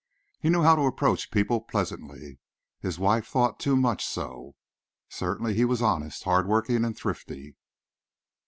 [0.39, 2.39] He knew how to approach people pleasantly.
[2.79, 4.55] His wife thought too much so.
[5.09, 7.55] Certainly he was honest, hard working, and thrifty.